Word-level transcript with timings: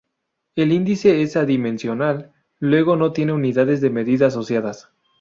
El 0.55 0.71
índice 0.71 1.21
es 1.21 1.35
adimensional, 1.37 2.31
luego 2.57 2.95
no 2.95 3.13
tiene 3.13 3.33
unidades 3.33 3.81
de 3.81 3.91
medida 3.91 4.25
asociadas. 4.25 4.89